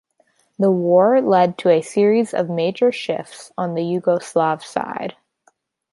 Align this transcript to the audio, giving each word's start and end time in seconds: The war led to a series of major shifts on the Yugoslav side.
The 0.57 0.71
war 0.71 1.21
led 1.21 1.59
to 1.59 1.69
a 1.69 1.83
series 1.83 2.33
of 2.33 2.49
major 2.49 2.91
shifts 2.91 3.51
on 3.55 3.75
the 3.75 3.83
Yugoslav 3.83 4.63
side. 4.63 5.15